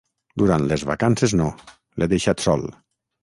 [0.41, 1.49] Durant les vacances no,
[1.99, 2.65] l'he deixat sol.